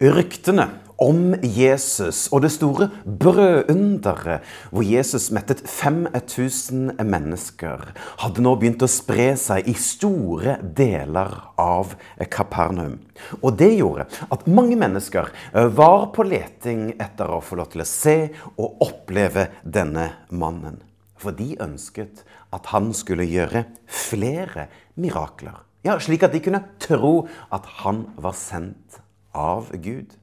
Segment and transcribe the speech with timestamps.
[0.00, 0.64] Ryktene
[0.96, 7.82] om Jesus og det store brødunderet, hvor Jesus mettet 5000 mennesker,
[8.22, 11.92] hadde nå begynt å spre seg i store deler av
[12.32, 12.96] Kapernaum.
[13.42, 17.84] Og det gjorde at mange mennesker eh, var på leting etter å få lov til
[17.84, 18.16] å se
[18.54, 20.80] og oppleve denne mannen.
[21.20, 22.24] For de ønsket
[22.56, 25.60] at han skulle gjøre flere mirakler.
[25.84, 29.00] Ja, Slik at de kunne tro at han var sendt
[29.36, 30.16] av Gud.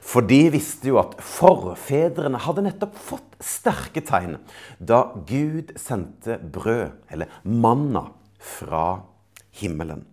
[0.00, 4.38] For de visste jo at forfedrene hadde nettopp fått sterke tegn
[4.78, 9.02] da Gud sendte brød, eller manna, fra
[9.58, 10.04] himmelen.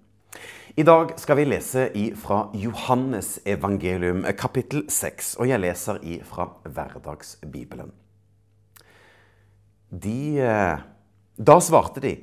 [0.76, 1.86] I dag skal vi lese
[2.20, 7.94] fra Johannes evangelium kapittel 6, og jeg leser fra Hverdagsbibelen.
[9.94, 10.82] De, eh,
[11.38, 12.16] da svarte de,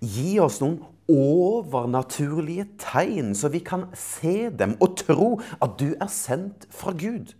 [0.00, 6.10] gi oss noen overnaturlige tegn, så vi kan se dem og tro at du er
[6.12, 7.34] sendt fra Gud.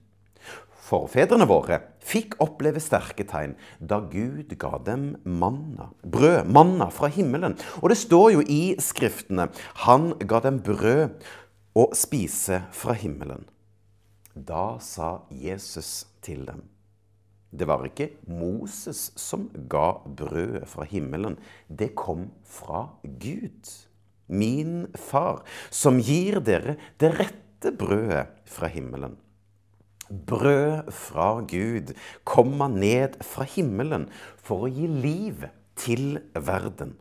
[0.88, 7.58] Forfedrene våre fikk oppleve sterke tegn da Gud ga dem manna, brød, manna fra himmelen.
[7.82, 9.50] Og det står jo i Skriftene
[9.84, 11.20] han ga dem brød
[11.76, 13.44] å spise fra himmelen.
[14.32, 16.64] Da sa Jesus til dem
[17.50, 21.38] det var ikke Moses som ga brødet fra himmelen.
[21.68, 23.70] Det kom fra Gud,
[24.28, 29.16] min far, som gir dere det rette brødet fra himmelen.
[30.08, 31.92] Brød fra Gud
[32.24, 34.06] kommer ned fra himmelen
[34.40, 35.44] for å gi liv
[35.76, 36.94] til verden.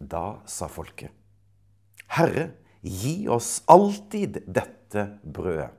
[0.00, 1.12] Da sa folket,
[2.12, 2.50] Herre,
[2.84, 5.72] gi oss alltid dette brødet.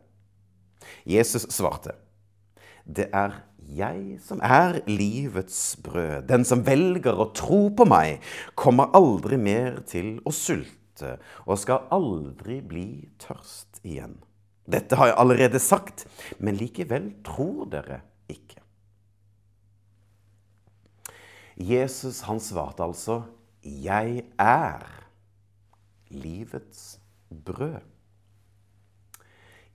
[1.06, 1.94] Jesus svarte,
[2.88, 6.28] det er jeg som er livets brød.
[6.30, 8.24] Den som velger å tro på meg,
[8.56, 12.88] kommer aldri mer til å sulte og skal aldri bli
[13.22, 14.18] tørst igjen.
[14.68, 16.08] Dette har jeg allerede sagt,
[16.40, 18.64] men likevel tror dere ikke.
[21.58, 23.24] Jesus han svarte altså
[23.64, 24.86] 'Jeg er
[26.10, 27.00] livets
[27.32, 27.97] brød'.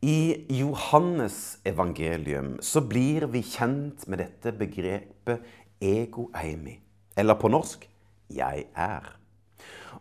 [0.03, 5.45] I Johannes evangelium så blir vi kjent med dette begrepet
[5.79, 6.75] ego eimi,
[7.15, 7.87] eller på norsk
[8.27, 9.13] 'jeg er'.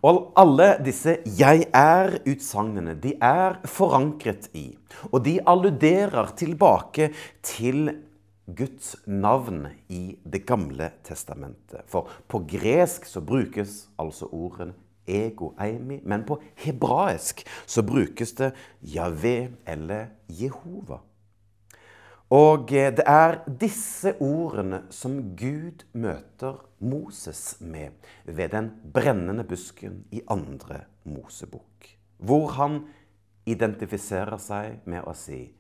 [0.02, 4.76] Og alle disse 'jeg er'-utsagnene de er forankret i,
[5.14, 7.14] og de alluderer tilbake
[7.44, 8.02] til
[8.56, 11.86] Guds navn i Det gamle testamentet.
[11.86, 14.74] For på gresk så brukes altså ordene
[15.08, 16.02] ego eimi.
[16.04, 18.52] Men på hebraisk så brukes det
[18.82, 21.02] Javé eller Jehova.
[22.32, 27.92] Og eh, det er disse ordene som Gud møter Moses med
[28.26, 31.90] ved den brennende busken i andre Mosebok.
[32.18, 32.86] Hvor han
[33.46, 35.52] identifiserer seg med å si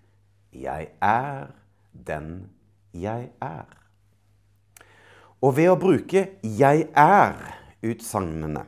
[0.52, 1.52] 'Jeg er
[1.92, 2.50] den
[2.94, 3.78] jeg er'.
[5.42, 8.66] Og ved å bruke 'jeg er'-utsagnene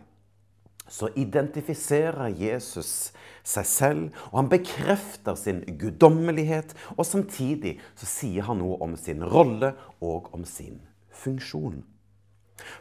[0.94, 6.76] så identifiserer Jesus seg selv, og han bekrefter sin guddommelighet.
[6.98, 10.78] Og samtidig så sier han noe om sin rolle og om sin
[11.24, 11.82] funksjon.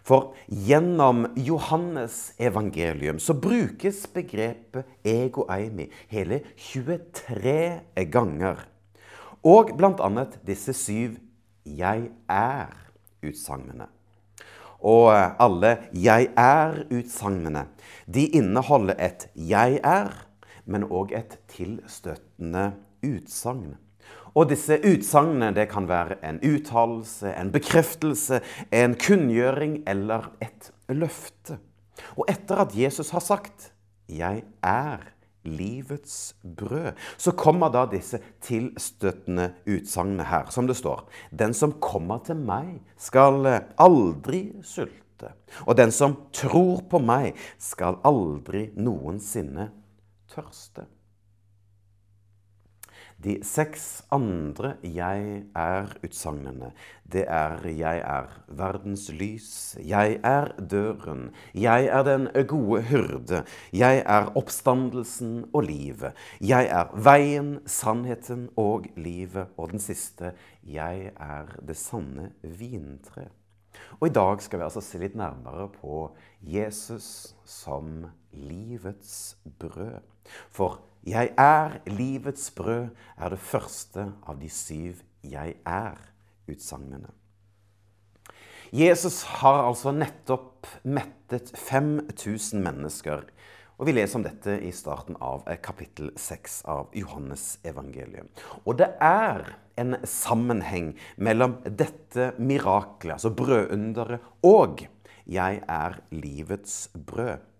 [0.04, 8.60] For gjennom Johannes evangelium så brukes begrepet ego eimi hele 23 ganger.
[9.42, 10.26] Og bl.a.
[10.46, 11.16] disse syv
[11.64, 13.88] 'jeg er'-utsagnene.
[14.82, 17.66] Og alle 'jeg er'-utsagnene
[18.06, 20.26] de inneholder et 'jeg er',
[20.66, 22.72] men òg et tilstøtende
[23.02, 23.76] utsagn.
[24.34, 28.40] Og disse utsagnene kan være en uttalelse, en bekreftelse,
[28.72, 31.58] en kunngjøring eller et løfte.
[32.16, 33.72] Og etter at Jesus har sagt
[34.08, 35.12] 'Jeg er',
[35.44, 41.06] livets brød, så kommer da disse tilstøtende utsagnene her, som det står.
[41.30, 43.46] Den som kommer til meg, skal
[43.80, 45.32] aldri sulte.
[45.66, 49.70] Og den som tror på meg, skal aldri noensinne
[50.32, 50.86] tørste.
[53.22, 56.72] De seks andre 'jeg er'-utsagnene,
[57.12, 64.02] det er 'jeg er verdens lys', 'jeg er døren', 'jeg er den gode hyrde', 'jeg
[64.06, 70.32] er oppstandelsen og livet', 'jeg er veien, sannheten og livet', og den siste
[70.64, 73.28] 'jeg er det sanne vintre'.
[74.00, 80.00] Og i dag skal vi altså se litt nærmere på Jesus som livets brød.
[80.50, 87.10] For 'Jeg er livets brød' er det første av de syv 'Jeg er'-utsagnene.
[88.72, 93.26] Jesus har altså nettopp mettet 5000 mennesker.
[93.78, 98.28] Og Vi leser om dette i starten av eh, kapittel 6 av Johannes evangelium.
[98.64, 104.86] Og det er en sammenheng mellom dette mirakelet, altså brødunderet, og
[105.26, 107.51] 'Jeg er livets brød'.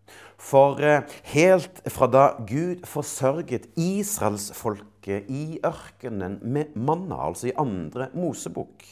[0.42, 8.08] For eh, helt fra da Gud forsørget israelsfolket i ørkenen med manna, altså i andre
[8.18, 8.82] Mosebok,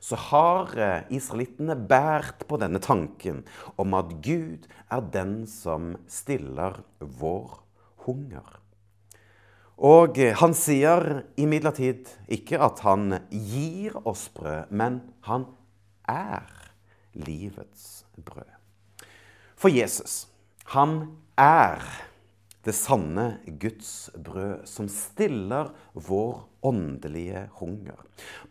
[0.00, 3.44] så har eh, israelittene båret på denne tanken
[3.76, 7.60] om at Gud er den som stiller vår
[8.08, 8.60] hunger.
[9.76, 15.50] Og eh, han sier imidlertid ikke at han gir oss brød, men han
[16.08, 16.48] er
[17.12, 18.48] livets brød.
[19.60, 20.24] For Jesus
[20.72, 20.98] han
[21.40, 21.82] er
[22.64, 23.26] det sanne
[23.60, 27.98] Guds brød som stiller vår åndelige hunger.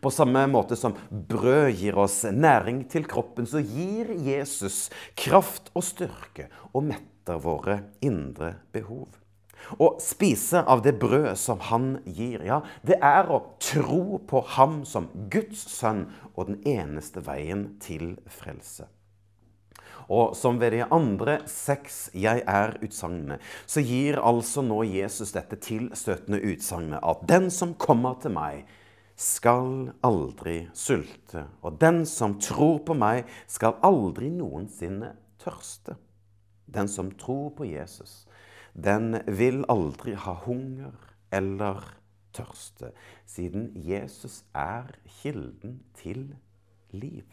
[0.00, 4.86] På samme måte som brød gir oss næring til kroppen, så gir Jesus
[5.18, 9.08] kraft og styrke og metter våre indre behov.
[9.80, 14.82] Å spise av det brød som han gir, ja, det er å tro på ham
[14.86, 18.86] som Guds sønn og den eneste veien til frelse.
[20.08, 26.42] Og som ved de andre seks 'jeg er'-utsagnene, så gir altså nå Jesus dette tilstøtende
[26.42, 28.64] utsagnet at den som kommer til meg,
[29.16, 31.46] skal aldri sulte.
[31.62, 35.96] Og den som tror på meg, skal aldri noensinne tørste.
[36.66, 38.26] Den som tror på Jesus,
[38.74, 40.94] den vil aldri ha hunger
[41.32, 41.84] eller
[42.34, 42.90] tørste,
[43.26, 46.34] siden Jesus er kilden til
[46.90, 47.24] liv.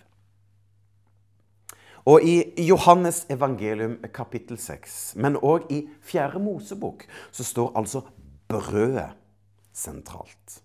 [2.10, 8.02] Og i Johannes evangelium kapittel 6, men òg i Fjerde Mosebok, så står altså
[8.50, 9.12] brødet
[9.74, 10.62] sentralt.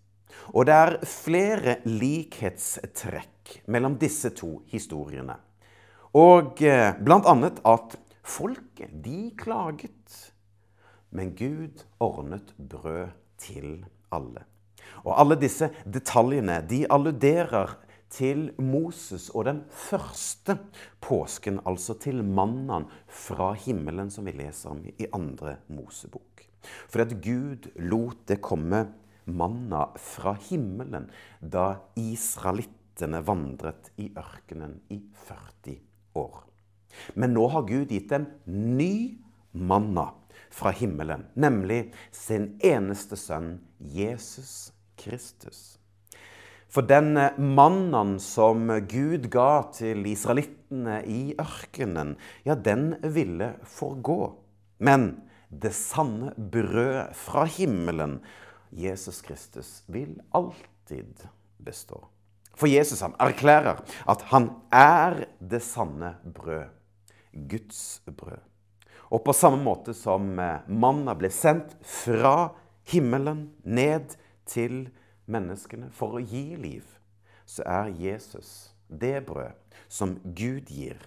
[0.55, 5.37] Og det er flere likhetstrekk mellom disse to historiene.
[6.17, 10.33] Og eh, blant annet at folket, de klaget.
[11.13, 14.47] Men Gud ordnet brød til alle.
[15.05, 17.77] Og alle disse detaljene de alluderer
[18.13, 20.59] til Moses og den første
[21.03, 26.47] påsken, altså til mannen fra himmelen, som vi leser om i andre Mosebok.
[26.91, 28.87] For at Gud lot det komme
[29.27, 31.09] manna fra himmelen
[31.41, 31.67] da
[31.99, 35.79] israelittene vandret i ørkenen i 40
[36.19, 36.45] år.
[37.15, 39.19] Men nå har Gud gitt dem ny
[39.53, 40.13] manna
[40.51, 45.77] fra himmelen, nemlig sin eneste sønn, Jesus Kristus.
[46.69, 54.35] For den mannen som Gud ga til israelittene i ørkenen, ja, den ville forgå.
[54.83, 55.07] Men
[55.49, 58.19] det sanne brød fra himmelen,
[58.75, 61.25] Jesus Kristus, vil alltid
[61.63, 62.03] bestå.
[62.57, 66.73] For Jesus han erklærer at han er det sanne brød.
[67.37, 68.41] Guds brød.
[69.13, 72.49] Og på samme måte som manna ble sendt fra
[72.91, 74.17] himmelen ned
[74.49, 76.87] til himmelen, menneskene for å gi liv,
[77.47, 80.99] så er Jesus det brød som Gud gir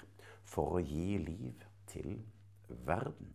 [0.48, 2.20] for å gi liv til
[2.86, 3.34] verden.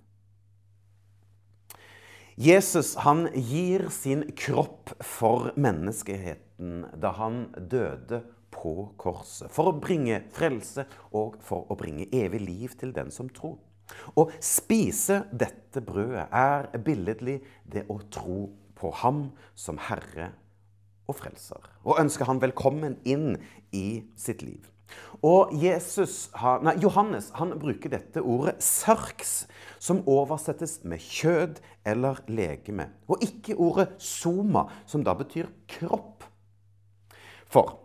[2.35, 9.53] Jesus han gir sin kropp for menneskeheten da han døde på korset.
[9.55, 13.61] For å bringe frelse og for å bringe evig liv til den som tror.
[14.19, 17.39] Å spise dette brødet er billedlig
[17.71, 20.33] det å tro på ham som Herre
[21.09, 23.37] og frelser, og ønsker han velkommen inn
[23.73, 24.71] i sitt liv.
[25.25, 26.29] Og Jesus,
[26.63, 29.47] nei, Johannes han bruker dette ordet 'sørks',
[29.79, 36.25] som oversettes med kjød eller legeme, og ikke ordet 'soma', som da betyr kropp.
[37.47, 37.79] For,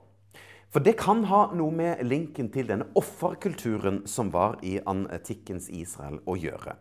[0.70, 6.20] for det kan ha noe med linken til denne offerkulturen som var i antikkens Israel,
[6.28, 6.76] å gjøre.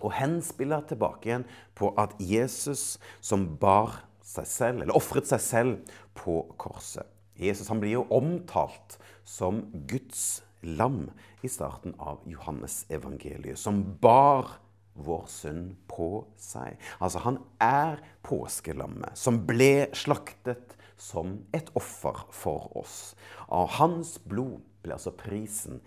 [0.00, 5.96] Og henspiller tilbake igjen på at Jesus, som bar seg selv, eller ofret seg selv
[6.18, 7.06] på korset.
[7.40, 11.08] Jesus han blir jo omtalt som Guds lam
[11.42, 14.58] i starten av Johannes evangeliet, som bar
[15.00, 16.76] vår synd på seg.
[17.00, 23.14] Altså, han er påskelammet som ble slaktet som et offer for oss.
[23.48, 25.80] Av hans blod ble altså prisen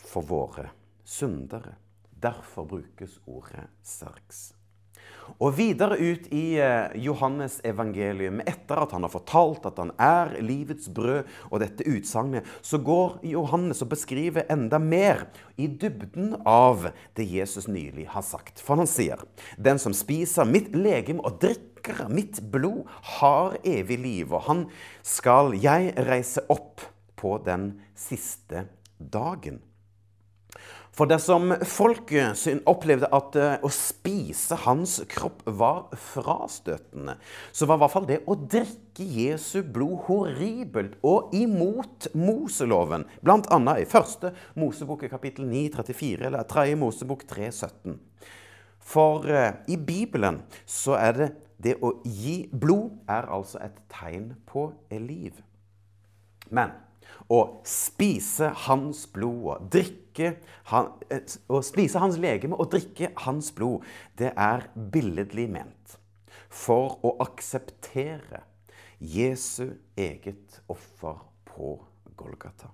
[0.00, 0.72] for våre
[1.06, 1.76] syndere.
[2.10, 4.50] Derfor brukes ordet sarks.
[5.38, 10.36] Og videre ut i eh, Johannes evangelium, etter at han har fortalt at han er
[10.44, 15.26] livets brød, og dette utsagnet, så går Johannes og beskriver enda mer
[15.60, 18.60] i dybden av det Jesus nylig har sagt.
[18.62, 19.20] For han sier,
[19.58, 22.86] 'Den som spiser mitt legem og drikker mitt blod,
[23.20, 24.66] har evig liv', og han
[25.02, 26.80] skal jeg reise opp
[27.16, 28.66] på den siste
[28.98, 29.65] dagen.
[30.96, 37.18] For dersom folket opplevde at eh, å spise hans kropp var frastøtende,
[37.52, 43.04] så var i hvert fall det å drikke Jesu blod horribelt og imot Moseloven.
[43.20, 48.00] Blant annet i første Mosebok kapittel 9, 34, eller tredje Mosebok 3, 17.
[48.80, 54.32] For eh, i Bibelen så er det det å gi blod er altså et tegn
[54.48, 55.44] på liv.
[56.48, 56.72] Men
[57.32, 60.36] å spise hans blod og drikke
[60.70, 63.84] han, eh, Å spise hans legeme og drikke hans blod,
[64.16, 65.98] det er billedlig ment
[66.48, 68.44] for å akseptere
[68.98, 71.76] Jesu eget offer på
[72.16, 72.70] Golgata.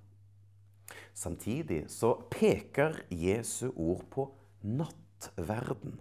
[1.15, 4.29] Samtidig så peker Jesu ord på
[4.63, 5.99] nattverden,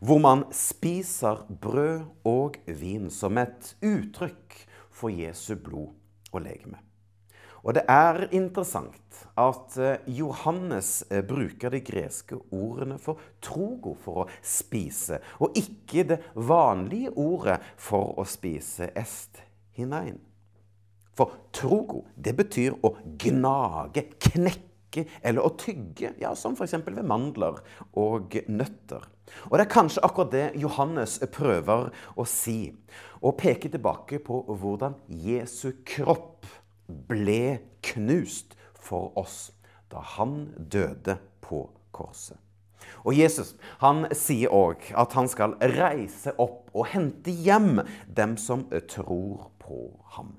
[0.00, 4.60] hvor man spiser brød og vin som et uttrykk
[4.90, 5.94] for Jesu blod
[6.32, 6.87] og legeme.
[7.68, 14.22] Og det er interessant at eh, Johannes eh, bruker de greske ordene for trogo for
[14.22, 19.42] å spise, og ikke det vanlige ordet for å spise est
[19.76, 20.16] hinein.
[21.18, 26.78] For trogo, det betyr å gnage, knekke eller å tygge, ja, som f.eks.
[26.86, 27.60] ved mandler
[28.00, 29.04] og nøtter.
[29.50, 32.70] Og det er kanskje akkurat det Johannes prøver å si,
[33.20, 36.46] og peker tilbake på hvordan Jesu kropp
[36.88, 39.52] ble knust for oss
[39.92, 42.38] da han døde på korset.
[43.04, 48.66] Og Jesus han sier òg at han skal reise opp og hente hjem dem som
[48.90, 49.80] tror på
[50.16, 50.36] ham.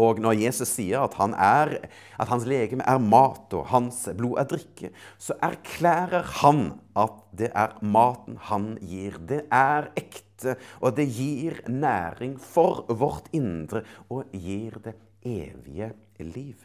[0.00, 1.76] Og når Jesus sier at, han er,
[2.18, 6.66] at hans legeme er mat og hans blod er drikke, så erklærer han
[6.98, 9.18] at det er maten han gir.
[9.22, 16.56] Det er ekte, og det gir næring for vårt indre og gir det evige liv.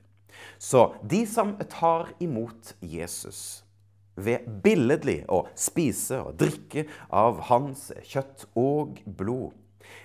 [0.57, 3.63] Så de som tar imot Jesus
[4.19, 9.55] ved billedlig å spise og drikke av hans kjøtt og blod,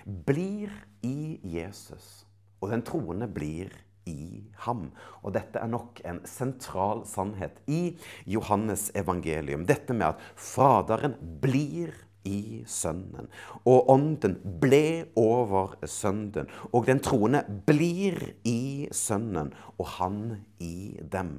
[0.05, 0.71] blir
[1.05, 2.24] i Jesus,
[2.61, 3.73] og den troende blir
[4.05, 4.89] i ham.
[5.23, 7.95] Og dette er nok en sentral sannhet i
[8.29, 9.65] Johannes evangelium.
[9.65, 11.93] Dette med at Faderen blir
[12.25, 13.29] i Sønnen.
[13.65, 16.49] Og Ånden ble over Sønnen.
[16.71, 20.21] Og den troende blir i Sønnen, og han
[20.59, 21.37] i dem.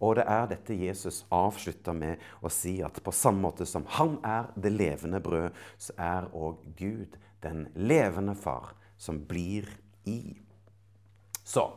[0.00, 4.16] Og det er dette Jesus avslutter med å si at på samme måte som han
[4.24, 9.68] er det levende brød, så er òg Gud den levende far som blir
[10.04, 10.36] i.
[11.44, 11.68] Så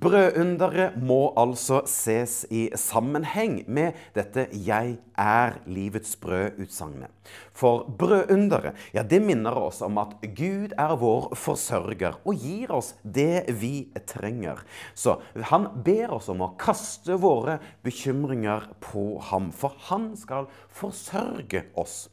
[0.00, 7.10] Brødunderet må altså ses i sammenheng med dette 'Jeg er livets brød'-utsagnet.
[7.52, 12.94] For brødunderet ja, det minner oss om at Gud er vår forsørger og gir oss
[13.02, 14.64] det vi trenger.
[14.94, 21.64] Så han ber oss om å kaste våre bekymringer på ham, for han skal forsørge
[21.76, 22.08] oss.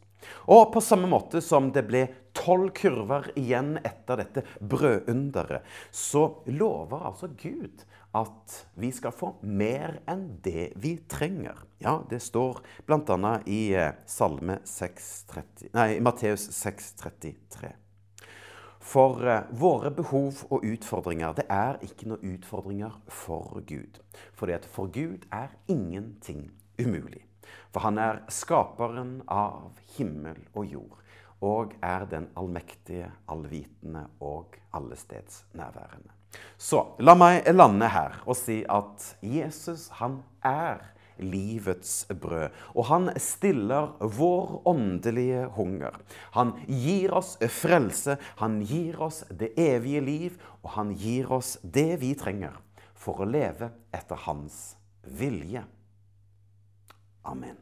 [0.52, 2.06] Og på samme måte som det ble
[2.38, 9.98] tolv kurver igjen etter dette brødunderet, så lover altså Gud at vi skal få mer
[10.10, 11.64] enn det vi trenger.
[11.82, 13.38] Ja, det står bl.a.
[13.50, 17.74] i eh, Salme 630, nei, Matteus 6,33.
[18.84, 24.02] For uh, våre behov og utfordringer, det er ikke noen utfordringer for Gud.
[24.36, 27.24] Fordi at for Gud er ingenting umulig.
[27.74, 31.00] For han er skaperen av himmel og jord,
[31.44, 36.14] og er den allmektige, allvitende og allestedsnærværende.
[36.58, 40.82] Så la meg lande her og si at Jesus, han er
[41.22, 42.50] livets brød.
[42.74, 46.00] Og han stiller vår åndelige hunger.
[46.34, 52.00] Han gir oss frelse, han gir oss det evige liv, og han gir oss det
[52.02, 52.58] vi trenger
[52.98, 55.66] for å leve etter hans vilje.
[57.26, 57.58] Amen.